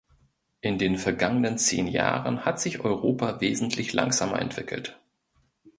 In 0.61 0.79
den 0.79 0.97
vergangenen 0.97 1.59
zehn 1.59 1.85
Jahren 1.85 2.43
hat 2.43 2.59
sich 2.59 2.79
Europa 2.79 3.39
wesentlich 3.39 3.93
langsamer 3.93 4.41
entwickelt. 4.41 4.99